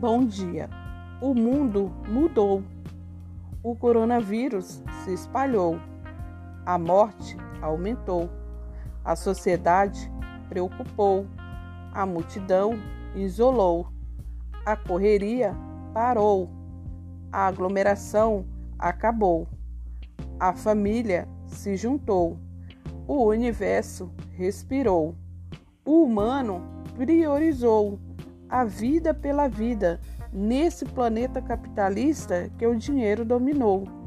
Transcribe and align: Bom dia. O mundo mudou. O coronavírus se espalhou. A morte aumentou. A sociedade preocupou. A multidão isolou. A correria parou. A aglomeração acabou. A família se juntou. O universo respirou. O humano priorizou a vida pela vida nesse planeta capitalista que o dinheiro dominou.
Bom 0.00 0.24
dia. 0.24 0.70
O 1.20 1.34
mundo 1.34 1.92
mudou. 2.08 2.62
O 3.62 3.76
coronavírus 3.76 4.82
se 5.04 5.12
espalhou. 5.12 5.78
A 6.64 6.78
morte 6.78 7.36
aumentou. 7.60 8.30
A 9.04 9.14
sociedade 9.14 10.10
preocupou. 10.48 11.26
A 11.92 12.06
multidão 12.06 12.78
isolou. 13.14 13.88
A 14.64 14.74
correria 14.74 15.54
parou. 15.92 16.48
A 17.30 17.46
aglomeração 17.46 18.46
acabou. 18.78 19.46
A 20.38 20.54
família 20.54 21.28
se 21.46 21.76
juntou. 21.76 22.38
O 23.06 23.26
universo 23.26 24.10
respirou. 24.32 25.14
O 25.84 26.04
humano 26.04 26.62
priorizou 26.96 28.00
a 28.50 28.64
vida 28.64 29.14
pela 29.14 29.48
vida 29.48 30.00
nesse 30.32 30.84
planeta 30.84 31.40
capitalista 31.40 32.50
que 32.58 32.66
o 32.66 32.76
dinheiro 32.76 33.24
dominou. 33.24 33.99